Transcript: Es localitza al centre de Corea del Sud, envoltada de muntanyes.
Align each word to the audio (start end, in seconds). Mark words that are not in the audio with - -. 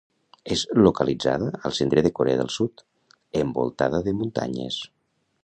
Es 0.53 0.61
localitza 0.77 1.33
al 1.69 1.75
centre 1.81 2.03
de 2.07 2.13
Corea 2.21 2.41
del 2.41 2.49
Sud, 2.57 2.85
envoltada 3.45 4.03
de 4.09 4.17
muntanyes. 4.25 4.83